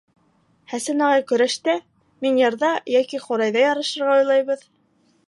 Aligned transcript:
Хәсән 0.71 1.01
ағай 1.07 1.21
көрәштә, 1.31 1.75
мин 2.27 2.39
йырҙа 2.43 2.71
йәки 2.95 3.21
ҡурайҙа 3.27 3.63
ярышырға 3.67 4.17
уйлайбыҙ. 4.23 4.69